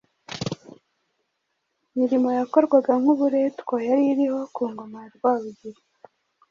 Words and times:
imirimo 1.93 2.29
yakorwaga 2.37 2.91
nk'uburetwa 3.01 3.75
yari 3.87 4.03
iriho 4.11 4.39
ku 4.55 4.61
ngoma 4.71 4.97
ya 5.03 5.09
Rwabugili. 5.15 5.81